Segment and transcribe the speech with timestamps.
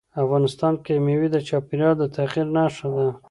[0.23, 3.07] افغانستان کې مېوې د چاپېریال د تغیر نښه ده.